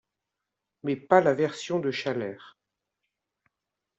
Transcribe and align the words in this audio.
Mais 0.81 0.95
pas 0.95 1.21
la 1.21 1.35
version 1.35 1.77
de 1.77 1.91
Schaller. 1.91 2.37